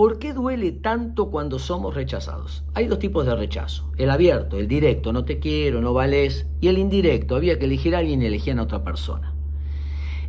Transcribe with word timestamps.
¿Por 0.00 0.18
qué 0.18 0.32
duele 0.32 0.72
tanto 0.72 1.30
cuando 1.30 1.58
somos 1.58 1.94
rechazados? 1.94 2.64
Hay 2.72 2.86
dos 2.86 2.98
tipos 2.98 3.26
de 3.26 3.36
rechazo. 3.36 3.92
El 3.98 4.08
abierto, 4.08 4.56
el 4.56 4.66
directo, 4.66 5.12
no 5.12 5.26
te 5.26 5.38
quiero, 5.38 5.82
no 5.82 5.92
vales. 5.92 6.46
Y 6.58 6.68
el 6.68 6.78
indirecto, 6.78 7.36
había 7.36 7.58
que 7.58 7.66
elegir 7.66 7.94
a 7.94 7.98
alguien 7.98 8.22
y 8.22 8.24
elegían 8.24 8.60
a 8.60 8.62
otra 8.62 8.82
persona. 8.82 9.34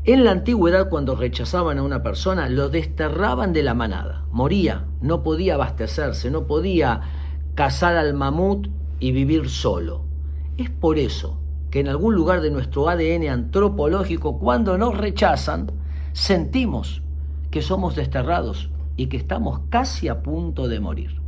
En 0.04 0.26
la 0.26 0.32
antigüedad, 0.32 0.90
cuando 0.90 1.16
rechazaban 1.16 1.78
a 1.78 1.84
una 1.84 2.04
persona, 2.04 2.50
lo 2.50 2.68
desterraban 2.68 3.54
de 3.54 3.64
la 3.64 3.74
manada. 3.74 4.26
Moría, 4.30 4.88
no 5.00 5.24
podía 5.24 5.54
abastecerse, 5.54 6.30
no 6.30 6.48
podía 6.48 7.04
cazar 7.56 7.96
al 7.96 8.14
mamut 8.14 8.68
y 9.00 9.14
vivir 9.14 9.48
solo. 9.48 10.04
Es 10.58 10.70
por 10.70 11.00
eso 11.00 11.40
que 11.70 11.80
en 11.80 11.88
algún 11.88 12.14
lugar 12.14 12.42
de 12.42 12.52
nuestro 12.52 12.90
ADN 12.90 13.30
antropológico, 13.30 14.38
cuando 14.38 14.78
nos 14.78 14.98
rechazan, 14.98 15.72
sentimos 16.12 17.02
que 17.52 17.62
somos 17.62 17.96
desterrados 17.96 18.71
y 18.98 19.08
que 19.08 19.18
estamos 19.18 19.62
casi 19.70 20.08
a 20.08 20.22
punto 20.22 20.68
de 20.68 20.80
morir. 20.80 21.22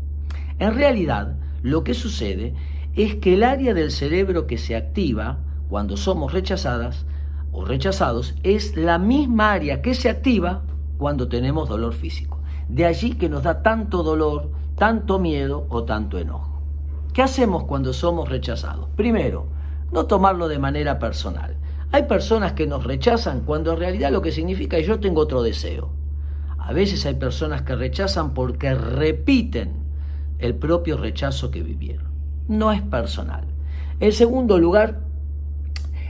En 0.60 0.76
realidad, 0.76 1.38
lo 1.62 1.84
que 1.84 1.94
sucede 1.94 2.54
es 2.96 3.16
que 3.16 3.34
el 3.34 3.44
área 3.44 3.74
del 3.74 3.92
cerebro 3.92 4.46
que 4.46 4.58
se 4.58 4.76
activa 4.76 5.40
cuando 5.70 5.98
somos 5.98 6.34
rechazadas 6.34 7.06
o 7.52 7.66
rechazados 7.66 8.36
es 8.44 8.76
la 8.76 8.98
misma 8.98 9.54
área 9.54 9.82
que 9.82 9.94
se 9.94 10.10
activa 10.10 10.64
cuando 10.98 11.28
tenemos 11.28 11.70
dolor 11.70 11.94
físico. 11.94 12.40
De 12.68 12.86
allí 12.86 13.16
que 13.16 13.30
nos 13.30 13.44
da 13.44 13.62
tanto 13.62 14.04
dolor, 14.04 14.52
tanto 14.78 15.20
miedo 15.20 15.66
o 15.70 15.84
tanto 15.84 16.18
enojo. 16.18 16.62
¿Qué 17.14 17.22
hacemos 17.22 17.66
cuando 17.66 17.94
somos 17.94 18.30
rechazados? 18.30 18.90
Primero, 18.96 19.48
no 19.92 20.06
tomarlo 20.06 20.48
de 20.48 20.60
manera 20.60 20.98
personal. 20.98 21.58
Hay 21.92 22.04
personas 22.04 22.54
que 22.54 22.66
nos 22.66 22.84
rechazan 22.84 23.42
cuando 23.42 23.74
en 23.74 23.80
realidad 23.80 24.12
lo 24.12 24.22
que 24.22 24.32
significa 24.32 24.78
es 24.78 24.88
yo 24.88 25.00
tengo 25.00 25.22
otro 25.22 25.44
deseo. 25.44 25.92
A 26.66 26.72
veces 26.72 27.06
hay 27.06 27.16
personas 27.16 27.64
que 27.64 27.76
rechazan 27.76 28.34
porque 28.34 28.74
repiten 28.74 29.74
el 30.40 30.56
propio 30.56 30.96
rechazo 30.96 31.52
que 31.52 31.62
vivieron. 31.62 32.06
No 32.48 32.72
es 32.72 32.82
personal. 32.82 33.44
En 34.00 34.14
segundo 34.14 34.58
lugar, 34.58 35.02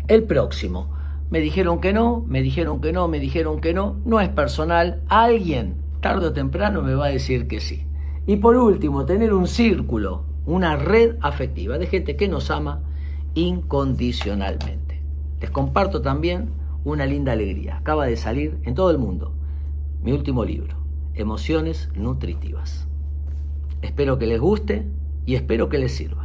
el 0.08 0.24
próximo. 0.24 0.94
Me 1.32 1.40
dijeron 1.40 1.82
que 1.82 1.92
no, 1.92 2.24
me 2.28 2.44
dijeron 2.44 2.82
que 2.82 2.94
no, 2.94 3.08
me 3.08 3.20
dijeron 3.20 3.62
que 3.62 3.74
no. 3.74 3.96
No 4.06 4.20
es 4.20 4.30
personal. 4.30 5.02
Alguien, 5.08 5.78
tarde 6.02 6.28
o 6.28 6.34
temprano, 6.34 6.84
me 6.84 6.94
va 6.94 7.08
a 7.08 7.10
decir 7.10 7.48
que 7.48 7.60
sí. 7.60 7.88
Y 8.28 8.36
por 8.36 8.56
último, 8.56 9.06
tener 9.06 9.34
un 9.34 9.48
círculo, 9.48 10.24
una 10.46 10.76
red 10.76 11.16
afectiva 11.22 11.80
de 11.80 11.88
gente 11.88 12.16
que 12.16 12.28
nos 12.28 12.52
ama 12.52 12.84
incondicionalmente. 13.34 15.02
Les 15.42 15.50
comparto 15.50 16.04
también 16.04 16.52
una 16.86 17.08
linda 17.08 17.32
alegría. 17.32 17.78
Acaba 17.78 18.06
de 18.06 18.18
salir 18.18 18.60
en 18.66 18.76
todo 18.76 18.92
el 18.92 19.00
mundo 19.00 19.34
mi 20.04 20.12
último 20.12 20.44
libro, 20.44 20.76
Emociones 21.14 21.90
Nutritivas. 21.96 22.90
Espero 23.82 24.20
que 24.20 24.28
les 24.28 24.38
guste 24.38 24.86
y 25.26 25.36
espero 25.36 25.70
que 25.70 25.78
les 25.78 25.94
sirva. 25.94 26.23